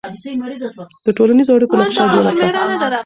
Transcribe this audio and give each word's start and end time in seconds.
د 1.05 1.07
ټولنیزو 1.17 1.51
اړیکو 1.57 1.75
نقشه 1.81 2.03
جوړه 2.13 2.31
کړه. 2.83 2.97